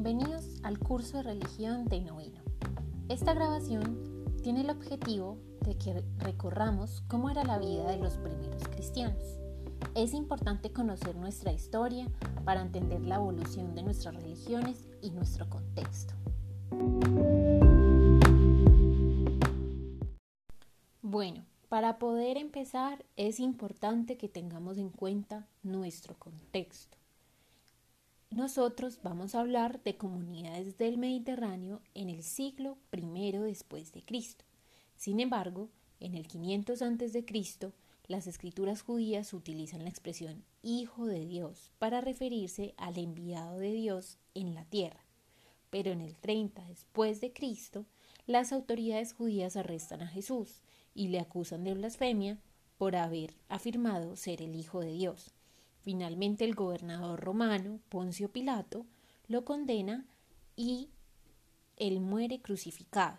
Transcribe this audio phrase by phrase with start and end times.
[0.00, 2.40] Bienvenidos al curso de religión de Novino.
[3.08, 8.62] Esta grabación tiene el objetivo de que recorramos cómo era la vida de los primeros
[8.68, 9.24] cristianos.
[9.96, 12.06] Es importante conocer nuestra historia
[12.44, 16.14] para entender la evolución de nuestras religiones y nuestro contexto.
[21.02, 26.97] Bueno, para poder empezar es importante que tengamos en cuenta nuestro contexto.
[28.30, 34.44] Nosotros vamos a hablar de comunidades del Mediterráneo en el siglo I después de Cristo.
[34.96, 37.72] Sin embargo, en el 500 antes de Cristo,
[38.06, 44.18] las escrituras judías utilizan la expresión Hijo de Dios para referirse al enviado de Dios
[44.34, 45.04] en la tierra.
[45.70, 47.86] Pero en el 30 después de Cristo,
[48.26, 50.60] las autoridades judías arrestan a Jesús
[50.94, 52.38] y le acusan de blasfemia
[52.76, 55.32] por haber afirmado ser el Hijo de Dios.
[55.82, 58.86] Finalmente el gobernador romano, Poncio Pilato,
[59.26, 60.06] lo condena
[60.56, 60.90] y
[61.76, 63.18] él muere crucificado.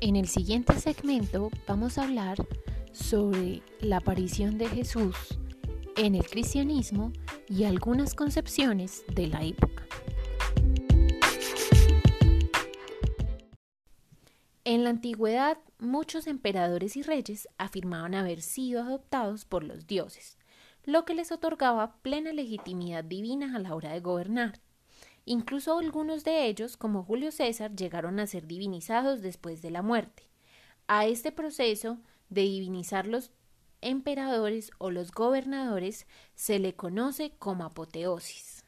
[0.00, 2.38] En el siguiente segmento vamos a hablar
[2.92, 5.14] sobre la aparición de Jesús
[5.96, 7.12] en el cristianismo
[7.48, 9.89] y algunas concepciones de la época.
[14.70, 20.38] En la antigüedad, muchos emperadores y reyes afirmaban haber sido adoptados por los dioses,
[20.84, 24.60] lo que les otorgaba plena legitimidad divina a la hora de gobernar.
[25.24, 30.30] Incluso algunos de ellos, como Julio César, llegaron a ser divinizados después de la muerte.
[30.86, 33.32] A este proceso de divinizar los
[33.80, 38.59] emperadores o los gobernadores se le conoce como apoteosis.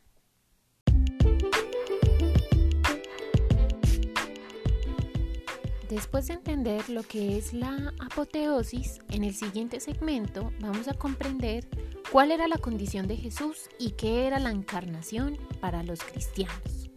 [5.93, 11.69] Después de entender lo que es la apoteosis, en el siguiente segmento vamos a comprender
[12.11, 16.91] cuál era la condición de Jesús y qué era la encarnación para los cristianos.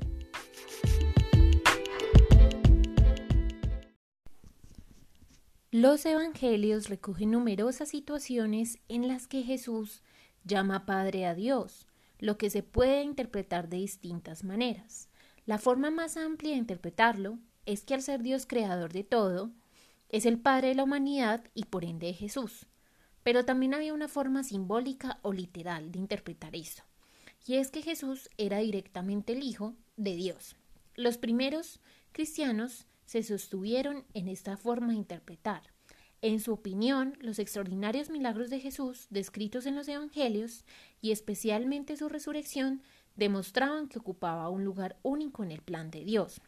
[5.71, 10.03] Los evangelios recogen numerosas situaciones en las que Jesús
[10.45, 11.85] llama Padre a Dios,
[12.19, 15.09] lo que se puede interpretar de distintas maneras.
[15.45, 19.51] La forma más amplia de interpretarlo es que al ser Dios creador de todo,
[20.09, 22.67] es el Padre de la humanidad y por ende de Jesús.
[23.23, 26.83] Pero también había una forma simbólica o literal de interpretar esto,
[27.45, 30.55] y es que Jesús era directamente el Hijo de Dios.
[30.95, 31.79] Los primeros
[32.11, 35.63] cristianos se sostuvieron en esta forma de interpretar.
[36.21, 40.65] En su opinión, los extraordinarios milagros de Jesús, descritos en los Evangelios,
[41.01, 42.81] y especialmente su resurrección,
[43.15, 46.41] demostraban que ocupaba un lugar único en el plan de Dios.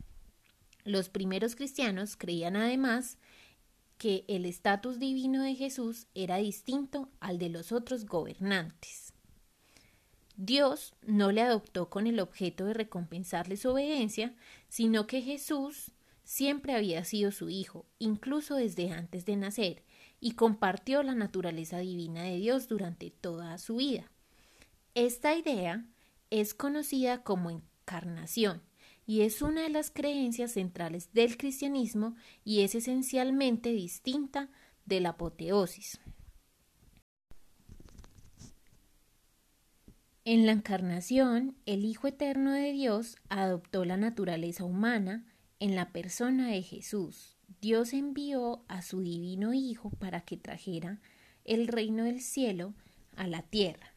[0.88, 3.18] Los primeros cristianos creían además
[3.98, 9.12] que el estatus divino de Jesús era distinto al de los otros gobernantes.
[10.38, 14.34] Dios no le adoptó con el objeto de recompensarle su obediencia,
[14.70, 15.92] sino que Jesús
[16.24, 19.84] siempre había sido su hijo, incluso desde antes de nacer,
[20.22, 24.10] y compartió la naturaleza divina de Dios durante toda su vida.
[24.96, 25.86] Esta idea
[26.30, 28.62] es conocida como encarnación
[29.08, 34.50] y es una de las creencias centrales del cristianismo y es esencialmente distinta
[34.86, 36.00] de la apoteosis.
[40.26, 45.26] En la encarnación, el Hijo Eterno de Dios adoptó la naturaleza humana
[45.62, 47.38] en la persona de Jesús.
[47.62, 51.00] Dios envió a su divino Hijo para que trajera
[51.46, 52.74] el reino del cielo
[53.16, 53.94] a la tierra.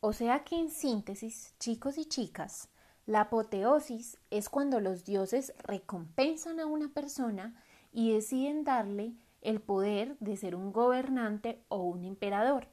[0.00, 2.70] O sea que en síntesis, chicos y chicas,
[3.06, 7.54] la apoteosis es cuando los dioses recompensan a una persona
[7.92, 12.68] y deciden darle el poder de ser un gobernante o un emperador,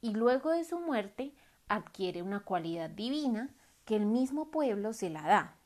[0.00, 1.32] y luego de su muerte
[1.68, 3.50] adquiere una cualidad divina
[3.84, 5.56] que el mismo pueblo se la da.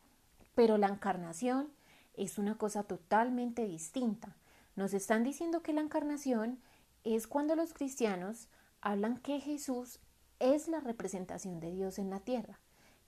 [0.54, 1.70] Pero la encarnación
[2.14, 4.36] es una cosa totalmente distinta.
[4.76, 6.60] Nos están diciendo que la encarnación
[7.04, 8.48] es cuando los cristianos
[8.80, 9.98] hablan que Jesús
[10.38, 12.60] es la representación de Dios en la tierra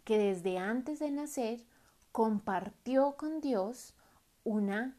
[0.05, 1.65] que desde antes de nacer
[2.13, 3.95] compartió con Dios
[4.45, 4.97] una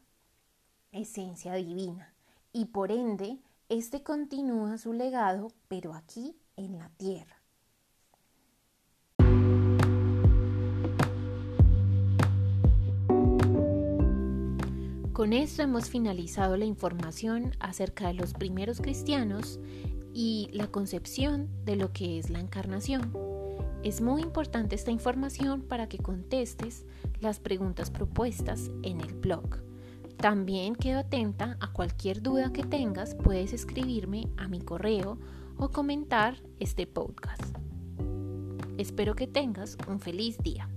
[0.92, 2.14] esencia divina
[2.52, 3.38] y por ende
[3.68, 7.42] éste continúa su legado, pero aquí en la tierra.
[15.12, 19.60] Con esto hemos finalizado la información acerca de los primeros cristianos
[20.12, 23.31] y la concepción de lo que es la encarnación.
[23.82, 26.86] Es muy importante esta información para que contestes
[27.20, 29.60] las preguntas propuestas en el blog.
[30.18, 35.18] También quedo atenta a cualquier duda que tengas, puedes escribirme a mi correo
[35.56, 37.42] o comentar este podcast.
[38.78, 40.68] Espero que tengas un feliz día.